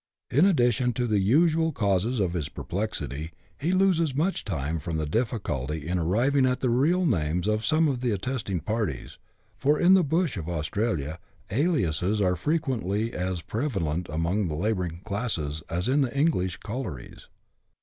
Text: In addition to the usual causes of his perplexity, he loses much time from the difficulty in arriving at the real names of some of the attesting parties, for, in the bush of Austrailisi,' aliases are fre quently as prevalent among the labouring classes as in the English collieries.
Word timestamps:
In 0.31 0.47
addition 0.47 0.93
to 0.93 1.05
the 1.05 1.19
usual 1.19 1.71
causes 1.71 2.19
of 2.19 2.33
his 2.33 2.49
perplexity, 2.49 3.33
he 3.59 3.71
loses 3.71 4.15
much 4.15 4.43
time 4.43 4.79
from 4.79 4.97
the 4.97 5.05
difficulty 5.05 5.87
in 5.87 5.99
arriving 5.99 6.43
at 6.47 6.61
the 6.61 6.71
real 6.71 7.05
names 7.05 7.47
of 7.47 7.63
some 7.63 7.87
of 7.87 8.01
the 8.01 8.09
attesting 8.09 8.61
parties, 8.61 9.19
for, 9.59 9.79
in 9.79 9.93
the 9.93 10.03
bush 10.03 10.37
of 10.37 10.47
Austrailisi,' 10.49 11.17
aliases 11.51 12.19
are 12.19 12.35
fre 12.35 12.55
quently 12.55 13.13
as 13.13 13.43
prevalent 13.43 14.09
among 14.09 14.47
the 14.47 14.55
labouring 14.55 15.01
classes 15.05 15.61
as 15.69 15.87
in 15.87 16.01
the 16.01 16.17
English 16.17 16.57
collieries. 16.57 17.27